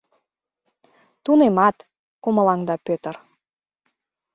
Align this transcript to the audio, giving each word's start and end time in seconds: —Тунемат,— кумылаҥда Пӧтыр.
—Тунемат,— 1.23 1.77
кумылаҥда 2.23 2.75
Пӧтыр. 2.87 3.15